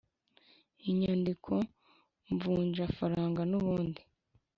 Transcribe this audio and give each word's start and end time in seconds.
inyandiko 0.89 1.51
mvunjwafaranga 2.31 3.41
n 3.51 3.53
ubundi 3.59 4.01